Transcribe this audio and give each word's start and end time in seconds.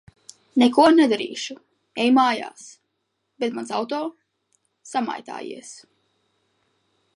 -Neko 0.61 0.85
nedarīšu. 0.93 1.55
Ej 2.05 2.13
mājās. 2.15 2.63
-Bet 2.73 3.55
mans 3.59 3.75
auto? 3.81 4.01
-Samaitājies. 4.93 5.73